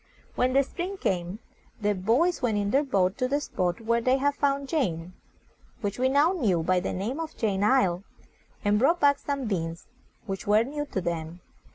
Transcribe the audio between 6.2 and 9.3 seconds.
knew by the name of "Jane's Isle," and brought back